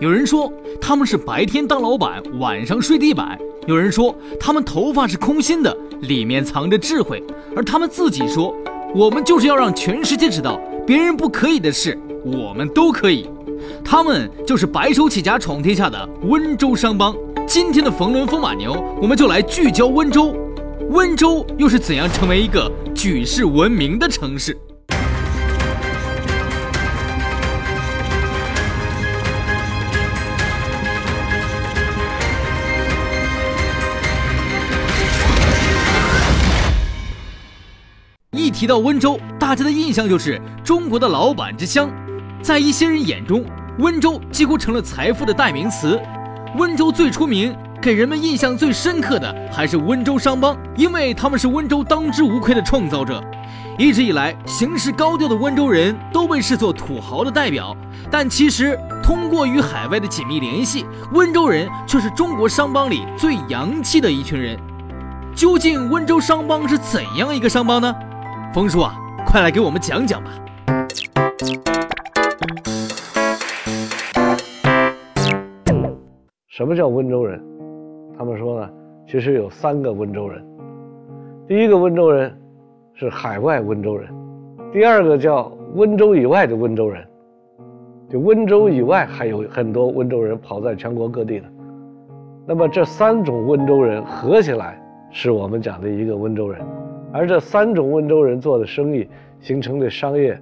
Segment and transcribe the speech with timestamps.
[0.00, 7.18] 有人说他们是白天当老板，晚上睡地板；有人说他们头发是空心的，里面藏着智慧；
[7.56, 8.54] 而他们自己说，
[8.94, 13.28] 我们就是要让全世界知道，别人不可以的事，我们都可以。
[13.84, 17.12] 他们就是白手起家闯天下的温州商帮。
[17.44, 20.32] 今天的冯仑风马牛，我们就来聚焦温州。
[20.90, 24.56] 温州又是怎样成为一个举世闻名的城市？
[38.58, 41.88] 提到温州，大家的印象就是中国的老板之乡。
[42.42, 43.44] 在一些人眼中，
[43.78, 45.96] 温州几乎成了财富的代名词。
[46.56, 53.22] 温州最出名、给人们印象最深刻的还是温州商帮，因为他们是温州当之无愧的创造者。
[53.78, 57.76] 一直以来，行事高调的温州人都被视作土豪的代表，
[58.10, 64.58] 但其实通过与海外的紧密联系，温州人却是中国商帮里最洋气的一群人。
[65.32, 67.94] 究竟温州商帮是怎样一个商帮呢？
[68.54, 68.94] 冯叔啊，
[69.26, 70.30] 快来给我们讲讲吧。
[76.48, 77.40] 什么叫温州人？
[78.16, 78.70] 他们说呢，
[79.06, 80.42] 其实有三个温州人。
[81.46, 82.34] 第一个温州人
[82.94, 84.08] 是海外温州人，
[84.72, 87.06] 第二个叫温州以外的温州人，
[88.08, 91.46] 就温州以外还有很多温州人跑在全国各地的。
[92.46, 96.60] 那么这三种温州人合起来，是我们讲的一个温州人。
[97.12, 99.08] 而这三种温州人做的生意
[99.40, 100.38] 形成的商业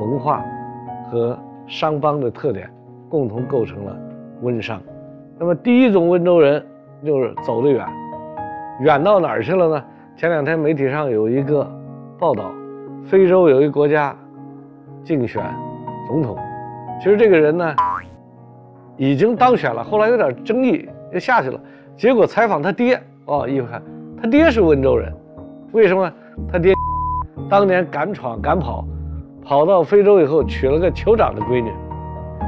[0.00, 0.44] 文化
[1.10, 2.68] 和商帮的特点，
[3.08, 3.96] 共同构成了
[4.42, 4.80] 温商。
[5.38, 6.64] 那么第一种温州人
[7.04, 7.86] 就是走得远，
[8.80, 9.84] 远到哪儿去了呢？
[10.16, 11.70] 前两天媒体上有一个
[12.18, 12.50] 报道，
[13.04, 14.16] 非洲有一国家
[15.04, 15.44] 竞选
[16.08, 16.38] 总统，
[16.98, 17.74] 其实这个人呢
[18.96, 21.60] 已经当选了，后来有点争议又下去了。
[21.96, 23.82] 结果采访他爹，哦，一看
[24.20, 25.12] 他爹是温州人，
[25.72, 26.12] 为什么？
[26.50, 26.74] 他爹
[27.48, 28.86] 当年敢闯敢跑，
[29.44, 31.70] 跑到非洲以后娶了个酋长的闺女，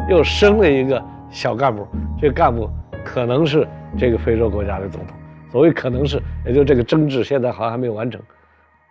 [0.08, 1.86] 又生了一个小干部，
[2.20, 2.68] 这干部。
[3.04, 3.66] 可能是
[3.96, 5.16] 这个非洲国家的总统，
[5.50, 8.20] 所谓可能是，也就这个争执现在好像还没有完成。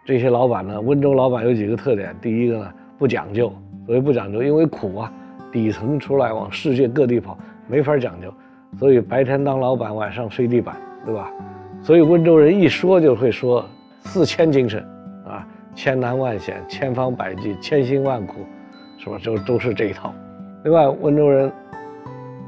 [0.05, 3.53] 这些老板呢，温州老板有几个特点，第一个呢不讲究，
[3.85, 5.11] 所谓不讲究，因为苦啊，
[5.51, 7.37] 底层出来往世界各地跑，
[7.67, 8.33] 没法讲究，
[8.79, 10.75] 所以白天当老板，晚上睡地板，
[11.05, 11.29] 对吧？
[11.83, 13.63] 所以温州人一说就会说
[14.07, 14.81] 四千精神
[15.25, 15.45] 啊，
[15.75, 18.35] 千难万险，千方百计，千辛万苦，
[18.97, 19.19] 是吧？
[19.21, 20.13] 就都是这一套。
[20.63, 21.51] 另外，温州人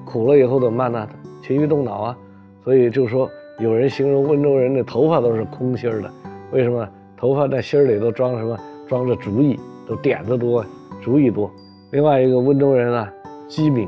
[0.06, 1.08] 苦了以后怎么办呢？
[1.44, 2.18] 勤于动脑啊，
[2.64, 6.10] 所以就说有人形容温州人的头发都是空心儿的，
[6.52, 6.88] 为什么？
[7.18, 8.58] 头发在心儿里都装什么？
[8.88, 10.66] 装着主意，都点子多，
[11.02, 11.52] 主意多。
[11.92, 13.14] 另外一个温州人啊，
[13.50, 13.88] 机敏，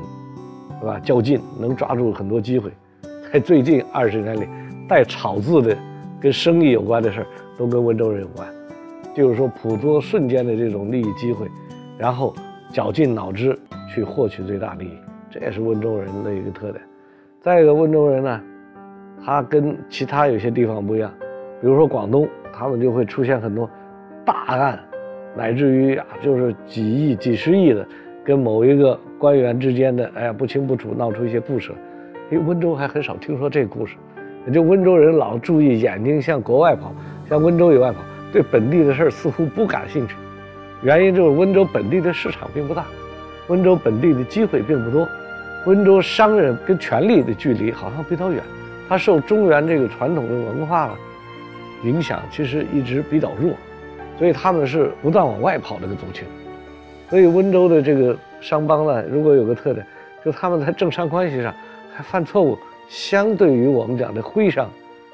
[0.81, 0.99] 是吧？
[0.99, 2.69] 较劲，能抓住很多机会。
[3.31, 4.45] 在最近二十年里，
[4.89, 5.77] 带“炒”字的，
[6.19, 7.27] 跟生意有关的事儿，
[7.61, 8.47] 都跟温州人有关。
[9.13, 11.47] 就是说，捕捉瞬间的这种利益机会，
[11.95, 12.33] 然后
[12.71, 13.55] 绞尽脑汁
[13.93, 14.97] 去获取最大利益，
[15.29, 16.81] 这也是温州人的一个特点。
[17.39, 18.41] 再一个，温州人呢，
[19.23, 21.11] 他跟其他有些地方不一样，
[21.61, 23.69] 比如说广东，他们就会出现很多
[24.25, 24.79] 大案，
[25.35, 27.85] 乃至于啊，就是几亿、几十亿的，
[28.23, 31.71] 跟某一个官员之间的，哎呀不清不楚，闹出一些故事。
[32.31, 33.97] 哎，温州还很少听说这故事，
[34.49, 36.93] 就温州人老注意眼睛向国外跑，
[37.29, 37.97] 向温州以外跑，
[38.31, 40.15] 对本地的事儿似乎不感兴趣。
[40.81, 42.85] 原因就是温州本地的市场并不大，
[43.47, 45.07] 温州本地的机会并不多。
[45.67, 48.41] 温州商人跟权力的距离好像比较远，
[48.89, 50.89] 他受中原这个传统的文化
[51.83, 53.53] 影响，其实一直比较弱，
[54.17, 56.27] 所以他们是不断往外跑的个族群。
[57.11, 59.85] 所以温州的这个商帮呢，如果有个特点，
[60.25, 61.53] 就他们在政商关系上
[61.95, 62.57] 还犯错误，
[62.91, 64.69] 相对于我们讲的徽商，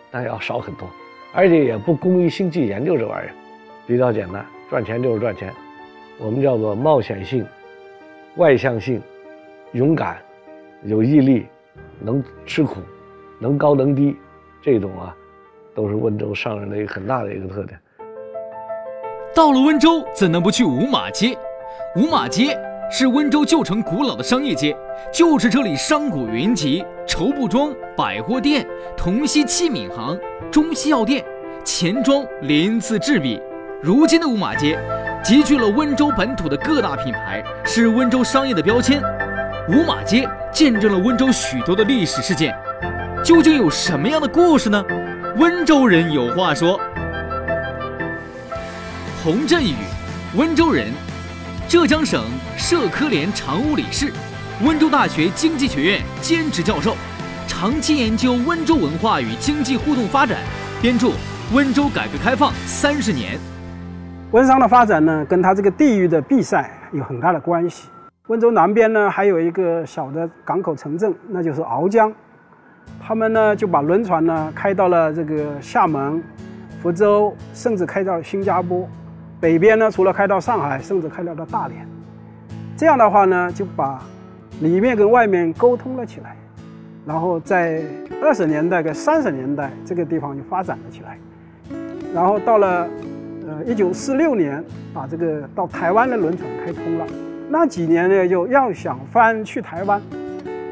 [0.10, 0.90] 那要少很多，
[1.32, 3.34] 而且也不工于心计研究这玩意儿，
[3.86, 5.54] 比较简单，赚钱就是赚钱，
[6.18, 7.46] 我们叫做冒险性、
[8.38, 9.00] 外向性、
[9.74, 10.18] 勇敢。
[10.84, 11.46] 有毅力，
[12.00, 12.78] 能吃苦，
[13.40, 14.16] 能高能低，
[14.62, 15.16] 这种啊，
[15.76, 17.80] 都是温州商人的一个很大的一个特点。
[19.36, 21.38] 到了温州，怎能不去五马街？
[21.96, 22.58] 五马街
[22.92, 24.76] 是温州旧城古老的商业街，
[25.12, 28.68] 就是这里商贾云集，绸布庄、百货店、
[28.98, 30.20] 铜锡器皿行、
[30.52, 31.24] 中西药店、
[31.64, 33.42] 钱庄鳞次栉比。
[33.82, 34.78] 如今的五马街，
[35.24, 39.02] 集聚了温州本土的各大品牌，是温州商业的标签。
[39.70, 42.54] 五马街见证了温州许多的历史事件，
[43.24, 44.84] 究竟有什么样的故事呢？
[45.38, 46.78] 温州人有话说。
[49.24, 49.74] 洪振宇，
[50.36, 50.88] 温州人，
[51.70, 52.26] 浙江省
[52.58, 54.12] 社科联常务理事，
[54.66, 56.96] 温州大学经济学院兼职教授，
[57.48, 60.40] 长期研究温州文化与经济互动发展，
[60.82, 61.10] 编著
[61.54, 63.36] 《温州改革开放三十年》。
[64.32, 67.88] 温商的发展呢，跟它这个地域的闭塞有很大的关系。
[68.30, 72.12] 温州南边呢，还有一个小的港口城镇，那就是鳌江。
[73.00, 76.24] 他们呢，就把轮船呢开到了这个厦门、
[76.82, 78.90] 福州，甚至开到新加坡。
[79.40, 81.88] 北边呢，除了开到上海，甚至开到了大连。
[82.76, 84.02] 这样的话呢，就把
[84.62, 86.36] 里面跟外面沟通了起来。
[87.06, 87.82] 然后在
[88.22, 91.18] 二十年代跟三十年代，这个地方就发展了起来。
[92.14, 92.88] 然后到了
[93.48, 94.62] 呃一九四六年，
[94.94, 97.06] 把这个到台湾的轮船开通了。
[97.50, 100.02] 那几年呢，就要想翻去台湾，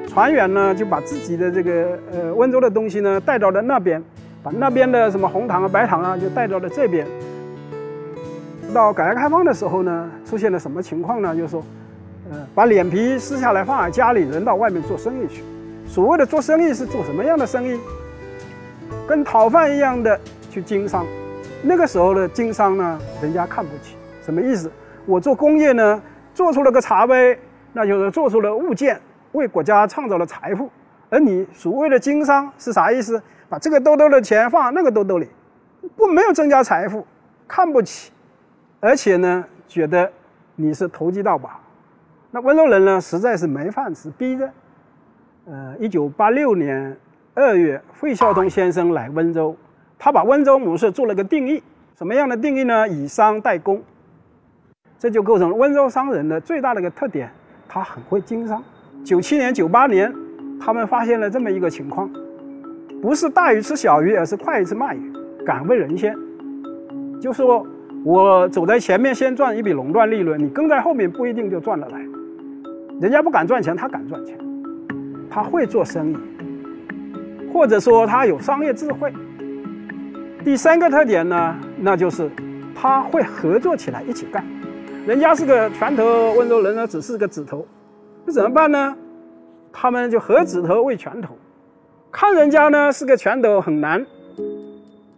[0.10, 4.04] 船员呢就把自己的这个呃温州的东西呢带到了那边，
[4.44, 7.08] 把那边的什么红糖啊、白糖啊就带到了这边。
[8.74, 11.34] 到改革开放的时候呢，出现了什么情况呢？
[11.34, 11.64] 就是说，
[12.54, 15.44] 把脸皮撕下来放在家里，人到外面做生意去。
[15.88, 17.80] 所谓的做生意是做什么样的生意？
[19.08, 21.06] 跟讨饭一样的去经商。
[21.62, 23.96] 那个时候的经商呢，人家看不起。
[24.24, 24.72] 什么意思？
[25.06, 26.02] 我做工业呢？
[26.34, 27.40] 做出了个茶杯，
[27.72, 29.00] 那就是做出了物件，
[29.32, 30.70] 为国家创造了财富。
[31.10, 33.22] 而你所谓的经商是啥意思？
[33.48, 35.30] 把这个兜兜的钱放那个兜兜里，
[35.96, 37.06] 不没有增加财富，
[37.48, 38.12] 看不起，
[38.80, 40.12] 而且呢，觉得
[40.56, 41.60] 你是投机倒把。
[42.36, 44.50] 那温州人呢，实在是没饭吃，逼着。
[45.46, 46.94] 呃，一九八六年
[47.34, 49.56] 二月，费孝通先生来温州，
[49.98, 51.64] 他把温州模式做了个定义，
[51.98, 52.86] 什么样的定义呢？
[52.90, 53.82] 以商代工。
[55.00, 57.32] 这就构成了温州商人的最大的一个特点，
[57.70, 58.62] 他很会经商。
[59.06, 60.14] 九七年、九八年，
[60.60, 62.12] 他们发现了这么一个情况：
[63.02, 65.14] 不是大鱼吃小鱼，而是快鱼吃慢鱼，
[65.46, 66.14] 敢问人先。
[67.22, 67.66] 就说
[68.04, 72.06] 我走在前面先赚一笔垄断利润，你跟在后面不一定就赚得来。
[73.02, 74.38] 人家不敢赚钱，他敢赚钱，
[75.30, 76.18] 他会做生意，
[77.52, 79.12] 或者说他有商业智慧。
[80.44, 82.30] 第三个特点呢，那就是
[82.74, 84.46] 他会合作起来一起干。
[85.06, 87.68] 人家是个拳头，温州人呢只是个指头，
[88.26, 88.96] 那怎么办呢？
[89.74, 91.38] 他们就合指头为拳头，
[92.12, 94.06] 看人家呢是个拳头很难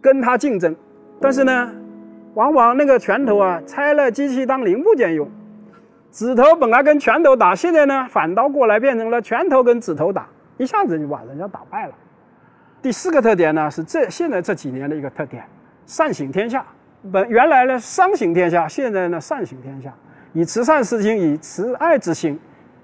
[0.00, 0.74] 跟他竞争，
[1.20, 1.70] 但是呢，
[2.34, 5.30] 往往那个拳头啊拆了机器当零部件用，
[6.10, 10.26] 指头本来跟拳头打，现在呢反倒过来变成了拳头跟指头打，
[10.56, 11.92] 一下子就把人家打败了。
[12.80, 15.44] 第四个特点呢是这现在这几年的一个特点，
[15.86, 16.64] 善行天下。
[17.12, 19.94] 本原来呢，商行天下；现在呢，善行天下，
[20.32, 22.38] 以慈善之心，以慈爱之心，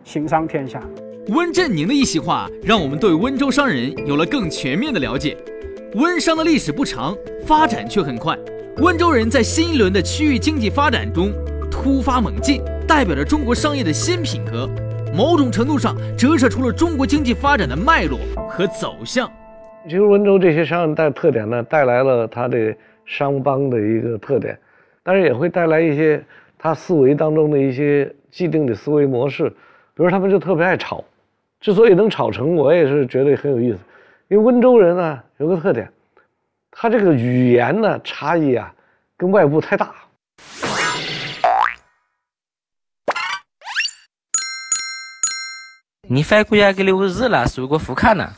[0.04, 0.80] 行商天下。
[1.28, 5.36] 温振宁的一席话，让我们对温州商人有了更全面的了解。
[5.94, 8.36] 温商的历史不长，发展却很快。
[8.78, 11.32] 温州人在新一轮的区域经济发展中
[11.70, 14.68] 突发猛进，代表着中国商业的新品格，
[15.14, 19.30] 某种程度上折射出了中国经济发展的脉络和走向。
[19.84, 22.74] 其实温州这些商人带特点呢，带来了他的。
[23.06, 24.58] 商帮的一个特点，
[25.02, 26.24] 当然也会带来一些
[26.56, 31.04] 他思维当中的一些既定的思维模式，比如他们就特别爱吵，
[31.60, 33.78] 之所以能吵成，我也是觉得很有意思，
[34.28, 35.86] 因为温州人呢有个特点，
[36.70, 38.74] 他这个语言呢差异啊
[39.18, 39.94] 跟外部太大。
[46.14, 48.30] 你翻过来给六日了，是个副卡呢？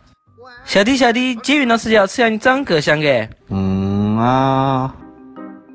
[0.64, 3.28] 小弟小弟，监狱老师要吃下你张哥香个。
[3.50, 4.16] 嗯。
[4.16, 4.94] 啊，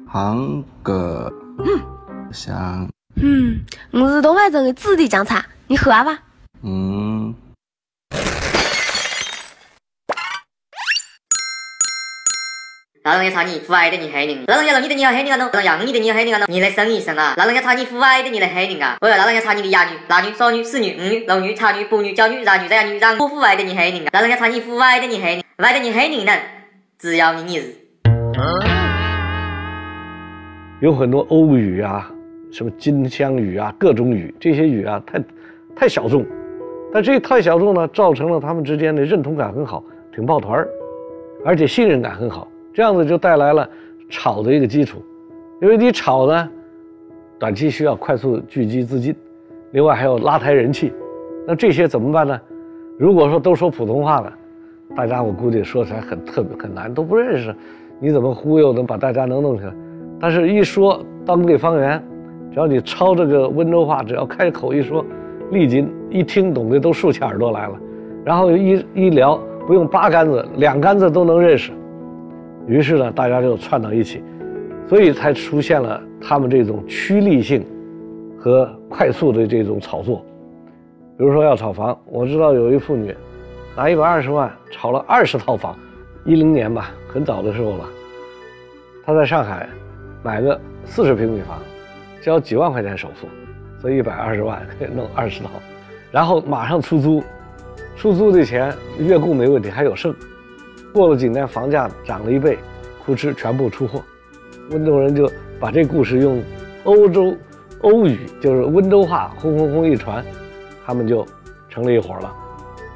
[0.07, 1.31] 杭哥
[2.33, 2.89] 香。
[3.17, 3.59] 嗯，
[3.91, 6.17] 我是东莞镇的子弟酱茶，你喝吧。
[6.63, 7.10] 嗯。
[13.03, 17.33] 老人家查你父爱的你害人，老人家让你的你要害人啊喏，让养你的你要害人啊喏，你来生一生啊！
[17.35, 18.95] 老人家查你父爱的你来害人啊！
[19.01, 24.09] 哦哟，老人家查你的哑女、哑女、少女、死女、五女、六女、茶女、八女、九女、十女、十一女，让我父爱的你害人啊！
[24.13, 26.31] 老人家查你父爱的你害人，爱的你害人呢，
[26.99, 27.75] 只要你一日。
[30.79, 32.07] 有很多欧语啊，
[32.51, 35.19] 什么金乡语啊，各种语，这些语啊，太
[35.75, 36.23] 太小众。
[36.93, 40.69] 但这太小众呢，造成了他们之间的认同感很好，挺抱团儿，
[41.43, 42.47] 而且信任感很好。
[42.73, 43.67] 这样子就带来了
[44.09, 45.01] 炒的一个基础。
[45.61, 46.49] 因为你炒呢，
[47.37, 49.15] 短期需要快速聚集资金，
[49.71, 50.91] 另外还要拉抬人气。
[51.47, 52.39] 那这些怎么办呢？
[52.97, 54.33] 如果说都说普通话了，
[54.95, 57.55] 大家我估计说起来很特别很难，都不认识，
[57.99, 59.73] 你怎么忽悠能把大家能弄起来？
[60.19, 62.03] 但是，一说当地方言，
[62.51, 65.03] 只要你抄这个温州话，只要开口一说，
[65.51, 67.79] 立即一听懂的都竖起耳朵来了。
[68.23, 71.71] 然后一一聊，不用八竿子，两竿子都能认识。
[72.67, 74.23] 于是呢，大家就串到一起，
[74.87, 77.65] 所以才出现了他们这种趋利性
[78.39, 80.23] 和快速的这种炒作。
[81.17, 83.15] 比如说要炒房，我知道有一妇女
[83.75, 85.75] 拿一百二十万炒了二十套房，
[86.25, 87.85] 一零年吧，很早的时候了。
[89.05, 89.67] 她在上海
[90.23, 91.59] 买个四十平米房，
[92.21, 93.27] 交几万块钱首付，
[93.79, 95.49] 所以一百二十万可 以弄二十套，
[96.11, 97.23] 然后马上出租，
[97.95, 100.15] 出租的钱月供没问题，还有剩。
[100.93, 102.57] 过了几年，房价涨了一倍，
[103.05, 104.03] 哭哧全部出货。
[104.69, 105.29] 温州人就
[105.59, 106.41] 把这故事用
[106.83, 107.35] 欧洲
[107.81, 110.23] 欧语，就是温州话，轰轰轰一传，
[110.85, 111.25] 他们就
[111.69, 112.33] 成了一伙了。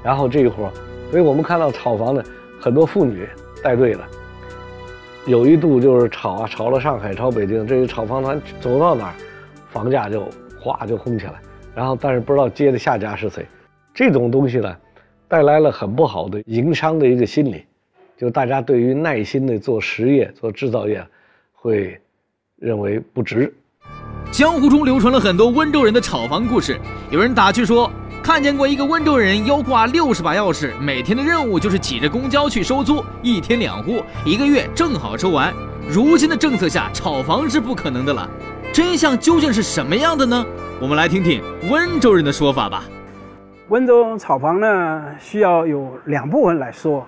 [0.03, 0.69] 然后这一伙，
[1.09, 2.23] 所以我们看到炒房的
[2.59, 3.27] 很多妇女
[3.63, 3.99] 带队的，
[5.25, 9.13] 有一度就是炒啊，炒了上海，炒北京，这些炒房团走到哪儿，
[9.69, 10.27] 房价就
[10.59, 11.33] 哗就轰起来。
[11.73, 13.45] 然后但是不知道接的下家是谁，
[13.93, 14.75] 这种东西呢，
[15.27, 17.65] 带来了很不好的营商的一个心理。
[18.17, 21.05] 就大家对于耐心的做实业、做制造业，
[21.53, 21.99] 会
[22.57, 23.53] 认为不值。
[24.31, 26.79] 江湖中流传了很多温州人的炒房故事。
[27.11, 27.91] 有人打趣说，
[28.23, 35.53] 看见过一个温州人腰挂六十把钥匙，每天的任务就是挤着公交去收租，一天两户，一个月正好收完。
[35.87, 38.29] 如今的政策下，炒房是不可能的了。
[38.73, 40.45] 真相究竟是什么样的呢？
[40.81, 42.85] 我们来听听温州人的说法吧。
[43.69, 47.05] 温州炒房呢，需要有两部分来说。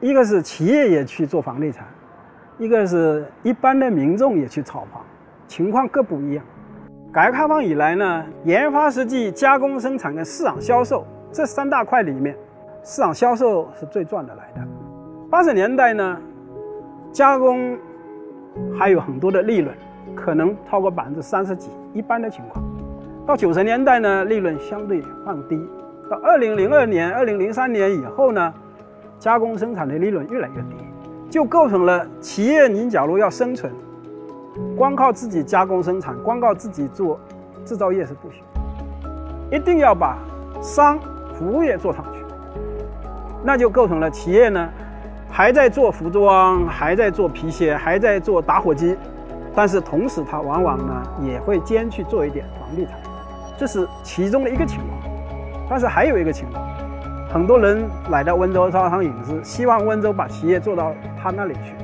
[0.00, 1.84] 一个是企业也去做房地产，
[2.56, 5.04] 一个是一般的民众也去炒房，
[5.48, 6.44] 情况各不一样。
[7.12, 12.36] 改革开放以来呢，研发设计、加工生产跟市场销售这三大块里面，
[12.84, 14.64] 市场销售是最赚得来的。
[15.28, 16.16] 八十年代呢，
[17.10, 17.76] 加工
[18.78, 19.74] 还有很多的利润，
[20.14, 22.64] 可能超过百分之三十几，一般的情况。
[23.26, 25.60] 到九十年代呢，利润相对放低。
[26.08, 28.54] 到二零零二年、二零零三年以后呢。
[29.18, 30.76] 加工生产的利润越来越低，
[31.28, 33.72] 就构成了企业你假如要生存，
[34.76, 37.18] 光靠自己加工生产，光靠自己做
[37.64, 38.42] 制造业是不行，
[39.50, 40.16] 一定要把
[40.62, 40.98] 商
[41.34, 42.20] 服务业做上去，
[43.42, 44.68] 那就构成了企业呢
[45.28, 48.96] 还在做服装，还在做皮鞋，还在做打火机，
[49.54, 52.94] 但是同时它往往呢也会兼去做一点房地产，
[53.56, 55.12] 这是其中的一个情况，
[55.68, 56.67] 但是还有一个情况。
[57.30, 61.74] 很多人来到温州招商引资，希望温州把企业做到他那里去。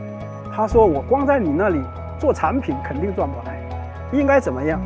[0.51, 1.83] 他说：“我光在你那里
[2.19, 3.61] 做产品肯定赚不来，
[4.11, 4.81] 应该怎么样？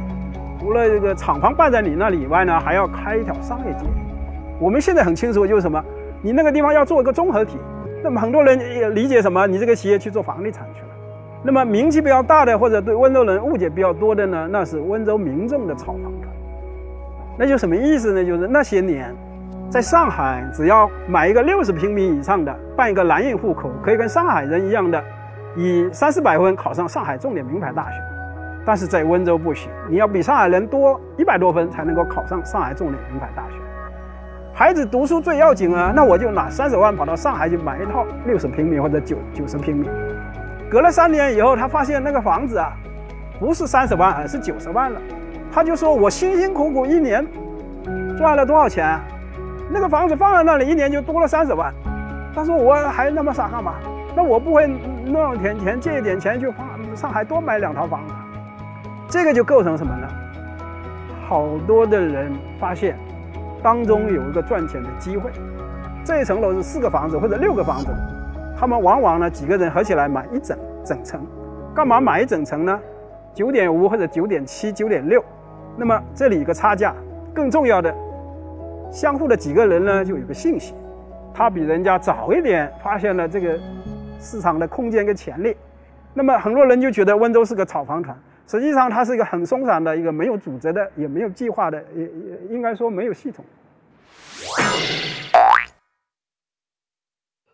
[0.58, 3.86] 除了这个厂房办在你那里以外呢，还要开一条商业街。
[4.58, 5.80] 我们现在很清楚，就是什么？
[6.22, 7.56] 你那个地方要做一个综合体。
[8.02, 9.46] 那么很多人也理解什么？
[9.46, 10.88] 你这个企业去做房地产去了。
[11.44, 16.34] 那么名气比较大的，或者对温州人误解比较多的呢，那是温州民众的炒房团。
[17.38, 18.24] 那就什么意思呢？
[18.24, 19.14] 就是那些年。”
[19.70, 25.02] 在上海，只要买一个六十平米以上的，办一个蓝印户口，可以跟上海人一样的，
[25.56, 28.00] 以三四百分考上上海重点名牌大学。
[28.64, 33.56] 但是在温州不行，你要比上海人多一百多分才能够考上上海重点名牌大学。
[34.54, 39.88] 孩子读书最要紧啊，那我就拿三十万跑到上海去买一套六十平米或者九九十平米。
[40.70, 42.72] 隔了三年以后，他发现那个房子啊，
[43.38, 44.98] 不是三十万，而是九十万了。
[45.52, 47.26] 他就说我辛辛苦苦一年
[48.16, 48.98] 赚了多少钱？
[49.70, 51.72] 那个房子放在那里，一年就多了三十万。
[52.34, 53.74] 他说：“我还那么傻干嘛？
[54.14, 54.66] 那我不会
[55.06, 58.14] 弄点钱借一点钱去花上海多买两套房子。”
[59.08, 60.08] 这个就构成什么呢？
[61.26, 62.96] 好多的人发现
[63.62, 65.30] 当中有一个赚钱的机会。
[66.04, 67.88] 这一层楼是四个房子或者六个房子，
[68.58, 71.20] 他们往往呢几个人合起来买一整整层。
[71.74, 72.80] 干嘛买一整层呢？
[73.34, 75.22] 九点五或者九点七、九点六。
[75.76, 76.94] 那么这里一个差价，
[77.34, 77.94] 更重要的。
[78.90, 80.74] 相互的几个人呢，就有个信息，
[81.34, 83.58] 他比人家早一点发现了这个
[84.18, 85.54] 市场的空间跟潜力，
[86.14, 92.10] 那么很多人就觉得温州是个炒房团，实际上它是一个很松散的一个没有组织的，也没有计划的，也也
[92.50, 93.44] 应该说没有系统。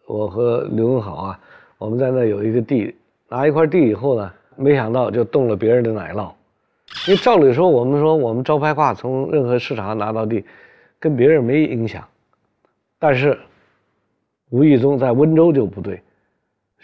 [0.07, 1.41] 我和刘文好啊，
[1.79, 2.95] 我们在那有一个地，
[3.29, 6.31] 拿一块地以后呢，没想到就动了别人的奶酪，
[7.09, 10.45] 因为照理说我们说我们招拍挂从任何市场拿到地。
[11.05, 12.03] 跟别人没影响，
[12.99, 13.39] 但是
[14.49, 16.03] 无意中在温州就不对，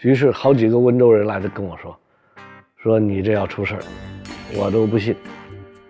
[0.01, 1.97] 于是好几个温州人来的跟我说，
[2.77, 3.81] 说你这要出事儿，
[4.55, 5.15] 我都不信。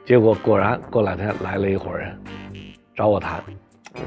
[0.06, 2.18] 结果果然过两天来了一伙人
[2.96, 3.44] 找我谈，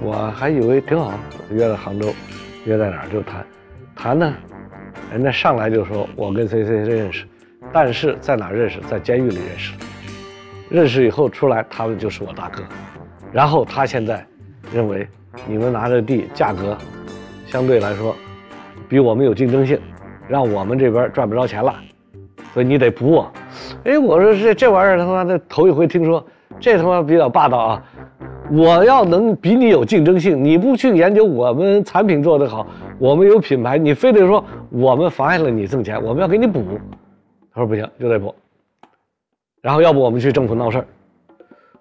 [0.00, 1.12] 我还以为挺好，
[1.50, 2.10] 约在杭州，
[2.64, 3.46] 约在哪儿就谈，
[3.94, 4.34] 谈呢，
[5.12, 7.26] 人家上来就说我跟谁谁谁认识，
[7.74, 9.74] 但是在哪认识，在监狱里认识，
[10.70, 12.62] 认识以后出来，他们就是我大哥。
[13.34, 14.24] 然后他现在
[14.72, 15.08] 认为
[15.48, 16.78] 你们拿的地价格
[17.46, 18.14] 相对来说
[18.88, 19.76] 比我们有竞争性，
[20.28, 21.74] 让我们这边赚不着钱了，
[22.52, 23.32] 所以你得补我。
[23.82, 26.24] 哎，我说这这玩意儿他妈的头一回听说，
[26.60, 27.82] 这他妈比较霸道啊！
[28.52, 32.64] 我要能比你有竞争性，你不去研究我们产品做得好，
[33.00, 36.62] 我们有品牌，你非得说我们妨碍了你挣钱，我们要给你补。
[37.52, 38.32] 他说不行，就得补。
[39.60, 40.86] 然后要不我们去政府闹事儿。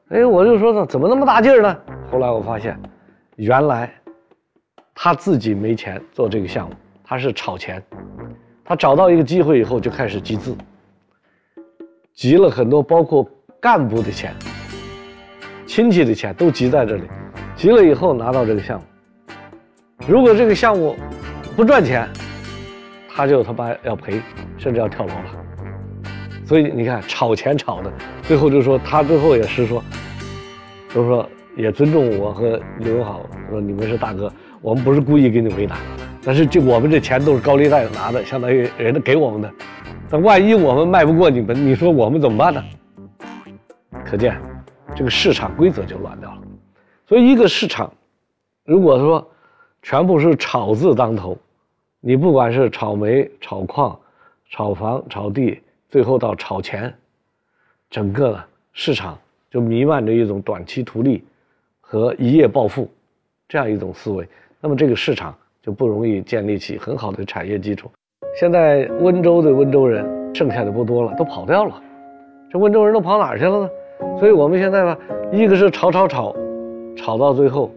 [0.10, 1.77] 哎，我就说呢，怎么那么大劲儿呢？
[2.12, 2.79] 后来我发现，
[3.38, 3.91] 原来
[4.93, 7.81] 他自己没钱做这个项目，他是炒钱。
[8.65, 10.55] 他找到一个机会以后，就开始集资，
[12.13, 13.27] 集了很多，包括
[13.60, 14.33] 干部的钱。
[15.65, 17.03] 亲戚的钱都集在这里，
[17.55, 18.86] 集了以后拿到这个项目。
[20.07, 20.95] 如果这个项目
[21.55, 22.07] 不赚钱，
[23.10, 24.22] 他就他妈要赔，
[24.57, 25.25] 甚至要跳楼了。
[26.45, 27.91] 所以你看，炒钱炒的，
[28.23, 29.83] 最后就说他最后也是说，
[30.93, 35.77] 都说也尊重我和刘永好，说你们是大哥，我们不是故意给你为难，
[36.23, 39.51] 但是就我们这钱都是高利贷拿的，相当于人家给我们的，
[40.09, 42.63] 那万一我们卖不过你们，你说我们怎么办呢？
[44.05, 44.35] 可见。
[44.95, 46.41] 这个市场规则就乱掉了，
[47.07, 47.91] 所以一个市场，
[48.63, 49.27] 如果说
[49.81, 51.35] 全部是炒字当头，
[51.99, 53.99] 你不管是炒煤、炒矿、
[54.51, 56.93] 炒房、炒地，最后到炒钱，
[57.93, 59.15] 整个市场
[59.51, 61.23] 就弥漫着一种短期图利
[61.79, 62.89] 和一夜暴富
[63.47, 64.27] 这样一种思维，
[64.59, 65.31] 那么这个市场
[65.62, 67.88] 就不容易建立起很好的产业基础。
[68.35, 71.79] 现在温州的温州人剩下的不多了，都跑掉了，
[72.50, 73.69] 这温州人都跑哪儿去了呢？
[74.17, 74.97] 所以我们现在吧，
[75.31, 76.35] 一个是炒炒炒，
[76.97, 77.71] 炒到最后，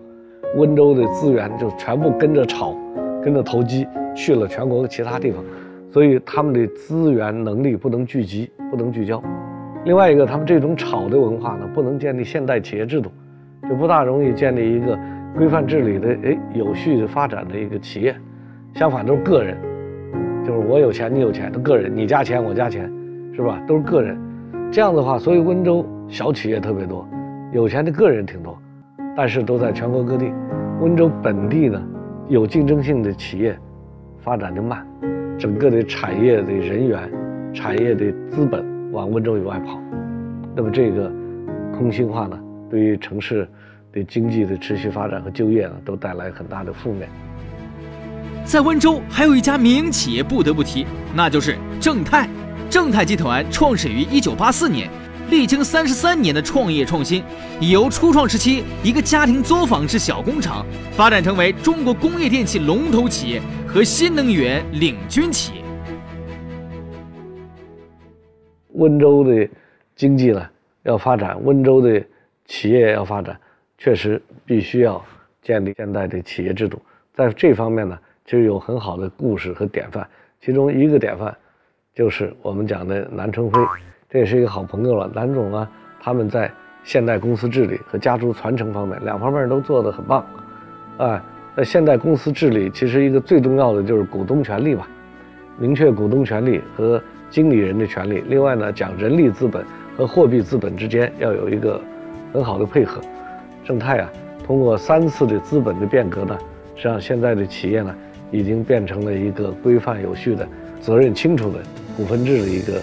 [0.54, 2.75] 温州的资源就全部跟着炒，
[3.23, 5.44] 跟着投机去了全国的其他地方，
[5.92, 9.23] 所以他们的资源能力不能聚集，不能聚焦。
[9.87, 13.09] 另外一个，他们这种炒的文化呢，不能建立现代企业制度，
[13.69, 14.99] 就不大容易建立一个
[15.37, 18.12] 规范治理的哎有序的发展的一个企业。
[18.75, 19.57] 相反，都是个人，
[20.45, 22.93] 就是我有钱，你有钱，都个人，你加钱，我加钱，
[23.33, 23.62] 是吧？
[23.64, 24.19] 都是个人。
[24.73, 25.87] 这样的话，所以温州。
[26.09, 27.05] 小企业特别多，
[27.52, 28.57] 有钱的个人挺多，
[29.16, 30.33] 但是都在全国各地。
[30.81, 31.83] 温州本地呢，
[32.28, 33.59] 有竞争性的企业
[34.19, 34.87] 发展的慢，
[35.37, 37.11] 整个的产业的人员、
[37.53, 38.64] 产业的资本
[38.96, 39.78] 往温州以外跑，
[40.56, 41.12] 那么这个
[41.76, 42.38] 空心化呢，
[42.70, 43.46] 对于城市
[43.92, 47.06] 的经济的持续发展和就业呢，都带来很大的负面。
[48.42, 52.26] 在温州还有一家民营企业不得不提，那就是正泰。
[52.70, 54.88] 正泰集团创始于一九八四年。
[55.28, 57.22] 历经三十三年的创业创新，
[57.61, 65.65] 已由初创时期一个家庭作坊式小工厂，发展成为中国工业电器龙头企业和新能源领军企业。
[68.76, 69.48] 温州的
[69.94, 70.46] 经济呢
[70.84, 72.02] 要发展，温州的
[72.44, 73.38] 企业要发展，
[73.76, 75.04] 确实必须要
[75.42, 76.80] 建立现代的企业制度。
[77.12, 80.06] 在这方面呢，其实有很好的故事和典范，
[80.40, 81.34] 其中一个典范
[81.94, 83.60] 就是我们讲的南春辉。
[84.08, 85.68] 这也是一个好朋友了，南总啊，
[86.00, 86.50] 他们在
[86.84, 90.24] 现代公司治理和家族传承方面，两方面都做得很棒，
[90.98, 91.24] 啊，
[91.56, 94.86] 在现代公司治理，其实一个最重要的就是股东权利吧，
[95.58, 97.02] 明确股东权利和
[97.37, 98.25] 经理人的权利。
[98.29, 99.62] 另外呢，讲人力资本
[99.94, 101.79] 和货币资本之间要有一个
[102.33, 102.99] 很好的配合。
[103.62, 104.11] 正泰啊，
[104.46, 106.38] 通过三次的资本的变革呢，
[106.75, 107.94] 实际上现在的企业呢，
[108.31, 110.49] 已经变成了一个规范有序的、
[110.81, 111.59] 责任清楚的
[111.94, 112.81] 股份制的一个。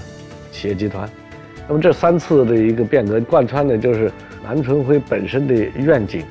[0.52, 1.10] 企业集团，
[1.68, 4.12] 那么这三次的一个变革贯穿的就是
[4.44, 6.22] 南春辉本身的愿景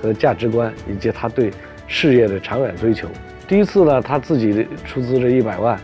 [0.00, 1.50] 和价值观，以及他对
[1.88, 3.08] 事业的长远追求。
[3.48, 5.76] 第一次呢，他自己出资这一百万，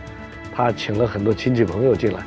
[0.53, 2.19] 他请了很多亲戚朋友进来，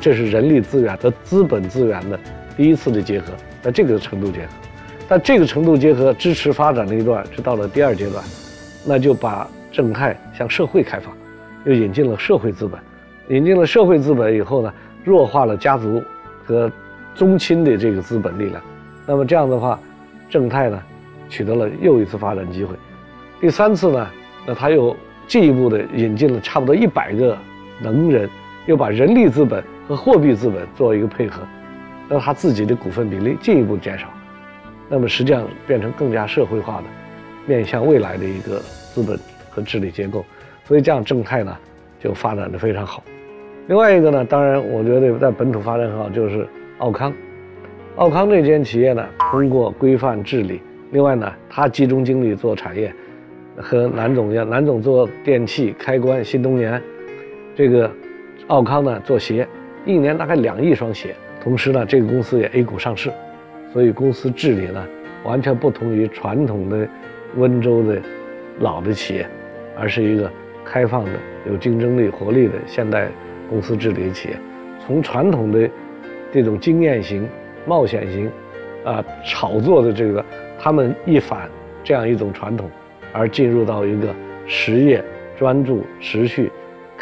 [0.00, 2.18] 这是人力资源和资本资源的
[2.56, 4.48] 第一次的结合，在这个程度结合。
[5.08, 8.24] 但这个程度结合支持发展的一段，是到了第二阶段，
[8.86, 11.12] 那就把正泰向社会开放，
[11.64, 12.80] 又引进了社会资本，
[13.28, 14.72] 引进了社会资本以后呢。
[15.04, 16.00] 弱化了家族
[16.44, 16.70] 和
[17.12, 18.62] 宗亲的这个资本力量，
[19.04, 19.76] 那么这样的话，
[20.30, 20.80] 正泰呢
[21.28, 22.76] 取得了又一次发展机会。
[23.40, 24.08] 第三次呢，
[24.46, 27.36] 那他又进一步的引进了差不多一百个
[27.80, 28.28] 能人，
[28.66, 31.42] 又把人力资本和货币资本做一个配合，
[32.08, 34.06] 让他自己的股份比例进一步减少，
[34.88, 36.84] 那么实际上变成更加社会化的、
[37.46, 38.58] 面向未来的一个
[38.92, 39.18] 资本
[39.50, 40.24] 和治理结构。
[40.64, 41.56] 所以这样正泰呢
[41.98, 43.02] 就发展的非常好。
[43.66, 46.46] 另外一个呢，当然我觉得在本土发展很好，就是
[46.78, 47.12] 奥康。
[47.96, 52.92] 奥康这间企业呢，通过规范治理，另外呢，它集中精力做产业，
[53.56, 56.82] 和南总一样，南总做电器、开关、新东年，
[57.54, 57.90] 这个
[58.46, 59.46] 奥康呢做鞋，
[59.84, 61.14] 一年大概两亿双鞋。
[61.42, 63.10] 同时呢，这个公司也 A 股上市，
[63.72, 64.86] 所以公司治理呢
[65.24, 66.88] 完全不同于传统的
[67.36, 68.00] 温州的
[68.60, 69.26] 老的企业，
[69.76, 70.30] 而是一个
[70.64, 71.10] 开放的、
[71.48, 73.08] 有竞争力、活力的现代。
[73.50, 74.36] 公司治理企业，
[74.78, 75.68] 从传统的
[76.32, 77.28] 这种经验型、
[77.66, 78.30] 冒险型，
[78.82, 80.24] 啊，炒作的这个
[80.58, 81.50] 他们一反
[81.84, 82.70] 这样一种传统，
[83.12, 84.08] 而进入到一个
[84.46, 85.04] 实业、
[85.36, 86.50] 专注、持续、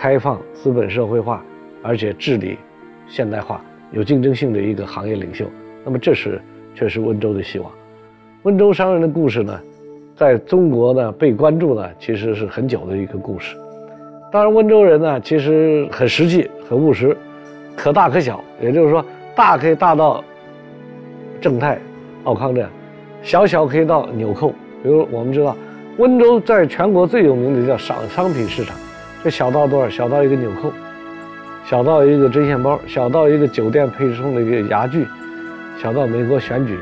[0.00, 1.44] 开放、资本社会化，
[1.82, 2.56] 而且治理
[3.06, 5.44] 现代化、有竞争性的一个行业领袖。
[5.84, 6.40] 那么，这是
[6.74, 7.70] 确实温州的希望。
[8.44, 9.60] 温州商人的故事呢，
[10.16, 13.54] 在中国呢被关注呢，其实是很久的一个故事。
[14.32, 17.14] 当然，温州人呢其实很实际、很务实，
[17.76, 18.42] 可大可小。
[18.58, 19.04] 也就是说，
[19.36, 20.24] 大可以大到
[21.42, 21.78] 正泰、
[22.24, 22.70] 奥康这样，
[23.20, 24.48] 小小可以到纽扣。
[24.82, 25.54] 比如我们知道，
[25.98, 28.74] 温州在全国最有名的叫商商品市场，
[29.22, 29.88] 这小到多少？
[29.90, 30.72] 小到一个纽扣，
[31.66, 35.06] 小到一个针线包，小到一个酒店配送的一个牙具，
[35.82, 36.78] 小到美国选举。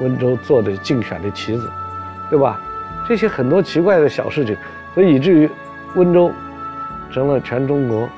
[0.00, 1.70] 温州做的竞选的旗子，
[2.28, 2.60] 对吧？
[3.06, 4.56] 这些很多奇怪的小事情，
[4.92, 5.48] 所以以至于
[5.94, 6.32] 温州
[7.12, 8.08] 成了全中国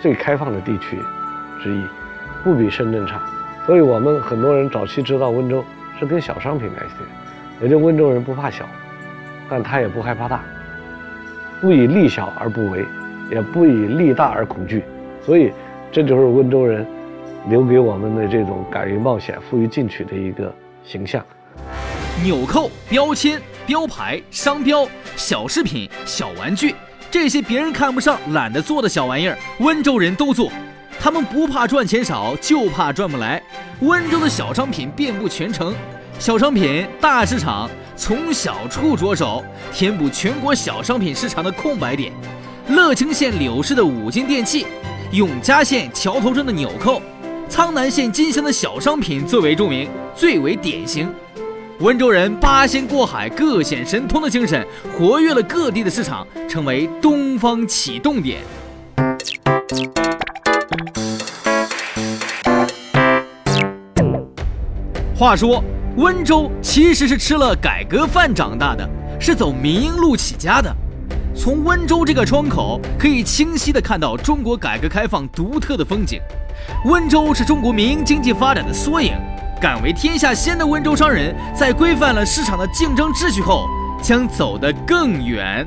[0.00, 0.98] 最开放的地区
[1.62, 1.84] 之一，
[2.42, 3.22] 不比深圳差。
[3.64, 5.64] 所以我们很多人早期知道温州
[6.00, 8.64] 是跟小商品来的，也就温州人不怕小，
[9.48, 10.42] 但他也不害怕大，
[11.60, 12.84] 不以利小而不为，
[13.30, 14.82] 也不以利大而恐惧。
[15.24, 15.52] 所以
[15.92, 16.86] 这就是温州人
[17.48, 20.52] 留给我们的这种敢于冒险、富于进取的一个。
[20.82, 21.24] 形象，
[22.24, 26.74] 纽扣、标签、标牌、商标、小饰品、小玩具，
[27.10, 30.50] 这些别人看不上、懒得做的小玩意儿，温州人都做。
[30.98, 33.40] 他们不怕赚钱少，就怕赚不来。
[33.80, 35.74] 温州的小商品遍布全城，
[36.18, 37.70] 小商品大市场，
[38.00, 42.10] 从小处着手，填补全国小商品市场的空白点。
[42.70, 44.66] 乐清县柳市的五金电器，
[45.12, 47.02] 永嘉县桥头镇的纽扣。
[47.46, 49.86] 苍南县金乡的小商品最为著名，
[50.16, 51.12] 最为典型。
[51.80, 58.38] 温州人八仙过海、各显神通的精神，活跃了各地的市场，成为东方启动点。
[65.14, 65.62] 话说，
[65.96, 70.74] 温州其实是吃了改革饭长大的，是走民营路起家的。
[71.34, 76.20] 从温州这个窗口，可以清晰地看到中国改革开放独特的风景。
[76.84, 79.14] 温州是中国民营经济发展的缩影，
[79.60, 83.66] 敢为天下先的温州商人，在规范了市场的竞争秩序后，
[84.00, 85.66] 将走得更远。